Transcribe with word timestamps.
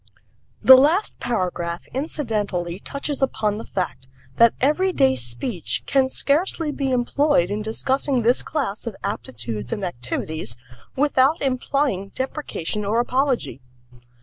The 0.63 0.75
last 0.75 1.19
paragraph 1.19 1.85
incidentally 1.93 2.79
touches 2.79 3.21
upon 3.21 3.59
the 3.59 3.65
fact 3.65 4.07
that 4.37 4.55
everyday 4.59 5.15
speech 5.15 5.83
can 5.85 6.09
scarcely 6.09 6.71
be 6.71 6.89
employed 6.89 7.51
in 7.51 7.61
discussing 7.61 8.23
this 8.23 8.41
class 8.41 8.87
of 8.87 8.95
aptitudes 9.03 9.71
and 9.71 9.85
activities 9.85 10.57
without 10.95 11.39
implying 11.43 12.09
deprecation 12.15 12.83
or 12.83 12.99
apology. 12.99 13.61